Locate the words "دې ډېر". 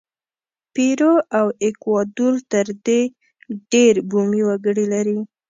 2.85-3.93